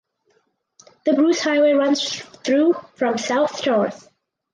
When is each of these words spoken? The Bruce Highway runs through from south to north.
The 1.05 1.13
Bruce 1.13 1.41
Highway 1.41 1.73
runs 1.73 2.21
through 2.43 2.73
from 2.95 3.19
south 3.19 3.61
to 3.61 3.69
north. 3.69 4.09